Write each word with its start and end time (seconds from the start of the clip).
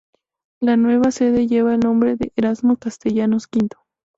La 0.59 0.77
nueva 0.77 1.11
sede 1.11 1.45
lleva 1.45 1.75
el 1.75 1.81
nombre 1.81 2.15
de 2.15 2.33
Erasmo 2.35 2.75
Castellanos 2.75 3.45
Quinto. 3.45 3.77